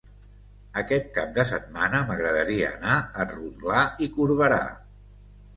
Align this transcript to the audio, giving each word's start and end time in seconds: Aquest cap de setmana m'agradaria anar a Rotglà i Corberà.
Aquest 0.81 1.11
cap 1.17 1.35
de 1.35 1.45
setmana 1.49 2.01
m'agradaria 2.07 2.71
anar 2.79 2.97
a 3.25 3.29
Rotglà 3.35 3.85
i 4.07 4.11
Corberà. 4.17 4.63